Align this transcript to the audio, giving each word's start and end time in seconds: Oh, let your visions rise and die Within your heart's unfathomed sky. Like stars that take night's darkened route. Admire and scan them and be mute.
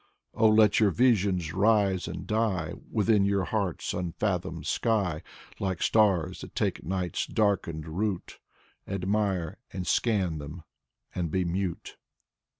Oh, 0.33 0.49
let 0.49 0.79
your 0.79 0.89
visions 0.89 1.53
rise 1.53 2.07
and 2.07 2.25
die 2.25 2.73
Within 2.91 3.23
your 3.23 3.43
heart's 3.43 3.93
unfathomed 3.93 4.65
sky. 4.65 5.21
Like 5.59 5.83
stars 5.83 6.41
that 6.41 6.55
take 6.55 6.83
night's 6.83 7.27
darkened 7.27 7.87
route. 7.87 8.39
Admire 8.87 9.59
and 9.71 9.85
scan 9.85 10.39
them 10.39 10.63
and 11.13 11.29
be 11.29 11.45
mute. 11.45 11.97